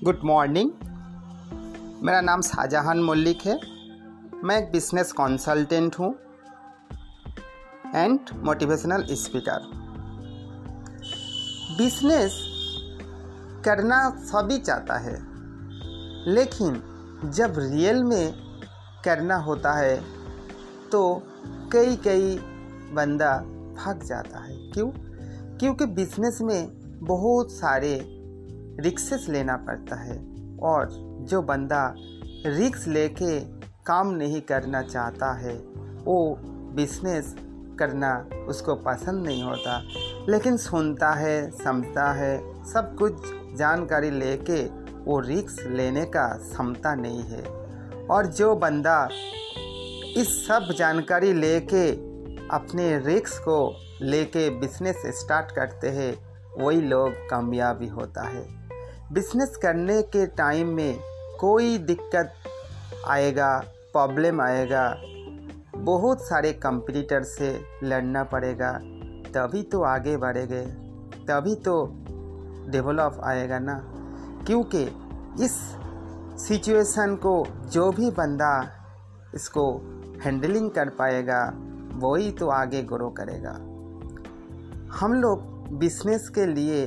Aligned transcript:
Good 0.00 0.20
morning 0.24 0.70
मेरा 2.02 2.20
नाम 2.20 2.40
शाहजहान 2.42 2.98
मल्लिक 2.98 3.40
है। 3.46 3.54
मैं 4.44 4.56
एक 4.58 4.70
बिज़नेस 4.72 5.12
कंसल्टेंट 5.12 5.98
हूँ 5.98 6.14
एंड 7.94 8.30
मोटिवेशनल 8.44 9.04
स्पीकर 9.14 9.68
बिज़नेस 11.78 12.38
करना 13.64 13.98
सभी 14.24 14.58
चाहता 14.58 14.98
है, 14.98 15.14
लेकिन 16.34 16.82
जब 17.30 17.58
रियल 17.58 18.02
में 18.04 18.32
करना 19.04 19.36
होता 19.36 19.72
है 19.72 19.96
तो 20.92 21.22
कई 21.72 21.96
कई 21.96 22.36
बंदा 22.94 23.36
भाग 23.76 24.02
जाता 24.02 24.44
है। 24.44 24.56
क्यों? 24.72 24.90
क्योंकि 25.58 25.86
बिज़नेस 25.86 26.38
में 26.42 26.98
बहुत 27.02 27.52
सारे 27.52 28.11
रिक्सेस 28.80 29.26
लेना 29.28 29.56
पड़ता 29.56 29.96
है 29.96 30.18
और 30.62 30.88
जो 31.28 31.42
बंदा 31.42 31.94
रिक्स 32.46 32.86
लेके 32.86 33.40
काम 33.86 34.10
नहीं 34.10 34.40
करना 34.40 34.82
चाहता 34.82 35.32
है, 35.32 35.54
वो 36.04 36.36
बिज़नेस 36.74 37.34
करना 37.78 38.28
उसको 38.48 38.74
पसंद 38.74 39.26
नहीं 39.26 39.42
होता, 39.42 39.82
लेकिन 40.28 40.56
सुनता 40.56 41.10
है, 41.10 41.50
समझता 41.50 42.12
है, 42.12 42.64
सब 42.64 42.96
कुछ 42.98 43.14
जानकारी 43.58 44.10
लेके 44.10 44.64
वो 45.04 45.20
रिक्स 45.20 45.60
लेने 45.66 46.04
का 46.04 46.26
क्षमता 46.28 46.94
नहीं 46.94 47.22
है। 47.22 47.42
और 48.06 48.26
जो 48.26 48.54
बंदा 48.54 49.08
इस 50.16 50.46
सब 50.48 50.74
जानकारी 50.78 51.32
लेके 51.32 51.90
अपने 52.48 52.98
रिक्स 52.98 53.38
को 53.38 53.76
लेके 54.02 54.50
बिज़नेस 54.50 55.02
स्टार्ट 55.06 55.52
करते 55.52 55.88
हैं, 55.88 56.14
वही 56.58 56.80
लोग 56.80 57.10
कामयाबी 57.10 57.86
होता 57.86 58.22
है। 58.22 58.61
बिज़नेस 59.12 59.56
करने 59.56 60.02
के 60.02 60.26
टाइम 60.26 60.68
में 60.68 60.98
कोई 61.40 61.78
दिक्कत 61.78 62.32
आएगा, 63.06 63.58
प्रॉब्लम 63.92 64.40
आएगा, 64.40 64.96
बहुत 65.76 66.20
सारे 66.20 66.52
कंपटीटर 66.52 67.22
से 67.22 67.60
लड़ना 67.82 68.24
पड़ेगा, 68.24 68.72
तभी 69.34 69.62
तो 69.62 69.82
आगे 69.82 70.16
बढ़ेंगे, 70.16 70.64
तभी 71.24 71.54
तो 71.54 71.92
डेवलप 72.68 73.20
आएगा 73.24 73.58
ना। 73.58 73.74
क्योंकि 74.46 74.82
इस 75.44 75.76
सिचुएशन 76.48 77.16
को 77.16 77.46
जो 77.66 77.90
भी 77.90 78.10
बंदा 78.10 78.70
इसको 79.34 79.70
हैंडलिंग 80.24 80.70
कर 80.70 80.88
पाएगा, 80.88 81.52
वही 81.94 82.30
तो 82.32 82.48
आगे 82.48 82.82
ग्रो 82.82 83.10
करेगा। 83.10 83.52
हम 84.96 85.14
लोग 85.14 85.42
बिज़नेस 85.78 86.28
के 86.28 86.46
लिए 86.46 86.86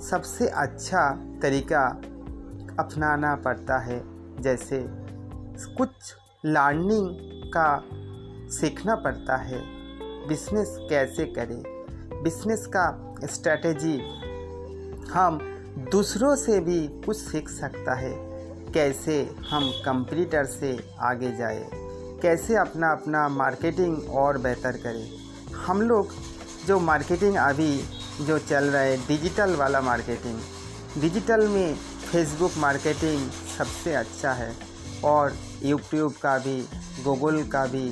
सबसे 0.00 0.48
अच्छा 0.48 1.10
तरीका 1.42 1.86
अपनाना 2.78 3.34
पड़ता 3.34 3.78
है, 3.78 4.02
जैसे 4.42 4.84
कुछ 5.74 5.90
लर्निंग 6.46 7.08
का 7.56 7.84
सीखना 8.50 8.96
पड़ता 8.96 9.36
है। 9.36 9.58
बिज़नेस 10.28 10.76
कैसे 10.80 11.24
करें? 11.24 11.62
बिज़नेस 12.22 12.66
का 12.66 13.14
स्ट्रेटजी 13.24 13.98
हम 15.12 15.38
दूसरों 15.92 16.36
से 16.36 16.60
भी 16.60 16.88
कुछ 16.88 17.16
सीख 17.16 17.48
सकता 17.48 17.94
है। 17.94 18.14
कैसे 18.72 19.34
हम 19.50 19.70
कंप्यूटर 19.70 20.44
से 20.44 20.90
आगे 21.00 21.36
जाए? 21.36 21.70
कैसे 22.22 22.56
अपना 22.56 22.92
अपना 22.92 23.28
मार्केटिंग 23.28 24.10
और 24.10 24.38
बेहतर 24.38 24.72
करें? 24.72 25.10
हम 25.66 25.82
लोग 25.82 26.08
जो 26.66 26.80
मार्केटिंग 26.80 27.36
अभी 27.36 27.84
जो 28.20 28.38
चल 28.38 28.64
रहा 28.64 28.82
है 28.82 28.96
डिजिटल 29.06 29.54
वाला 29.56 29.80
मार्केटिंग 29.80 30.40
डिजिटल 31.00 31.46
में 31.48 31.74
फेसबुक 32.10 32.52
मार्केटिंग 32.58 33.30
सबसे 33.58 33.94
अच्छा 33.94 34.32
है 34.32 34.52
और 35.04 35.36
यूट्यूब 35.64 36.12
का 36.22 36.36
भी 36.38 36.60
गूगल 37.04 37.42
का 37.48 37.64
भी 37.66 37.88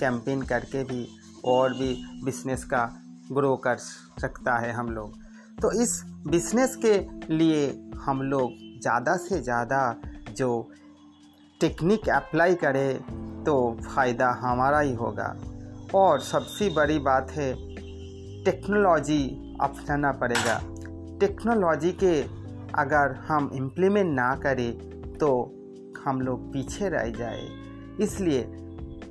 कैंपेन 0.00 0.42
करके 0.42 0.84
भी 0.84 1.06
और 1.44 1.72
भी 1.72 1.94
बिज़नेस 2.24 2.64
का 2.64 2.84
ग्रो 3.32 3.54
कर 3.56 3.76
सकता 3.76 4.58
है 4.58 4.72
हम 4.72 4.90
लोग। 4.90 5.12
तो 5.62 5.70
इस 5.82 6.02
बिज़नेस 6.26 6.76
के 6.84 6.98
लिए 7.34 7.66
हम 8.04 8.22
लोग 8.22 8.52
ज़्यादा 8.82 9.16
से 9.16 9.40
ज़्यादा 9.42 9.80
जो 10.30 10.48
टेक्निक 11.60 12.08
अप्लाई 12.10 12.54
करें 12.54 13.44
तो 13.44 13.54
फ़ायदा 13.84 14.30
हमारा 14.40 14.80
ही 14.80 14.94
होगा। 14.94 15.34
और 15.94 16.20
सबसे 16.22 16.68
बड़ी 16.70 16.98
बात 17.00 17.30
है 17.30 17.52
टेक्नोलॉजी 18.44 19.22
अपनाना 19.60 20.10
पड़ेगा। 20.12 20.60
टेक्नोलॉजी 21.20 21.92
के 22.02 22.20
अगर 22.74 23.14
हम 23.28 23.50
इम्प्लीमेंट 23.54 24.14
ना 24.14 24.34
करें 24.36 24.72
तो 25.18 25.30
हम 26.04 26.20
लोग 26.20 26.52
पीछे 26.52 26.88
रह 26.88 27.10
जाए। 27.10 27.46
इसलिए 28.00 28.42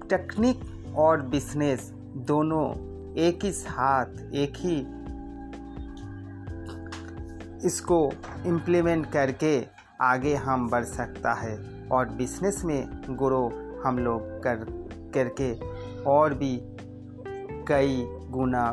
टेक्निक 0.09 0.59
और 0.97 1.21
बिज़नेस 1.21 1.89
दोनों 2.27 2.65
एक 3.17 3.43
ही 3.43 3.51
साथ, 3.51 4.05
एक 4.33 4.53
ही 4.57 4.79
इसको 7.67 8.11
इम्प्लीमेंट 8.45 9.05
करके 9.11 9.55
आगे 10.01 10.35
हम 10.35 10.69
बढ़ 10.69 10.83
सकता 10.83 11.33
है 11.33 11.57
और 11.91 12.09
बिज़नेस 12.09 12.61
में 12.65 12.87
ग्रो 13.09 13.45
हम 13.85 13.99
लोग 13.99 14.21
कर, 14.43 14.65
करके 15.13 15.53
और 16.03 16.33
भी 16.33 16.57
कई 17.67 18.03
गुना 18.29 18.65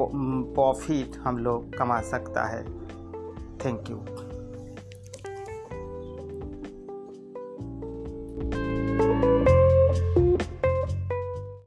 प्रॉफिट 0.00 1.16
हम 1.16 1.38
लोग 1.38 1.76
कमा 1.76 2.00
सकता 2.00 2.44
है। 2.44 2.64
Thank 3.64 3.90
you 3.90 3.96